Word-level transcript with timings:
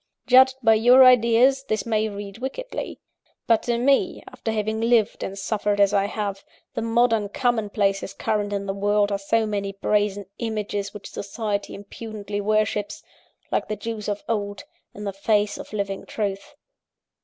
Judged 0.25 0.55
by 0.63 0.73
your 0.73 1.03
ideas, 1.05 1.63
this 1.65 1.85
may 1.85 2.09
read 2.09 2.39
wickedly; 2.39 2.97
but 3.45 3.61
to 3.61 3.77
me, 3.77 4.23
after 4.27 4.51
having 4.51 4.81
lived 4.81 5.21
and 5.21 5.37
suffered 5.37 5.79
as 5.79 5.93
I 5.93 6.05
have, 6.05 6.43
the 6.73 6.81
modern 6.81 7.29
common 7.29 7.69
places 7.69 8.11
current 8.11 8.51
in 8.51 8.65
the 8.65 8.73
world 8.73 9.11
are 9.11 9.19
so 9.19 9.45
many 9.45 9.73
brazen 9.73 10.25
images 10.39 10.91
which 10.91 11.11
society 11.11 11.75
impudently 11.75 12.41
worships 12.41 13.03
like 13.51 13.67
the 13.67 13.75
Jews 13.75 14.09
of 14.09 14.23
old 14.27 14.63
in 14.95 15.03
the 15.03 15.13
face 15.13 15.59
of 15.59 15.71
living 15.71 16.07
Truth. 16.07 16.55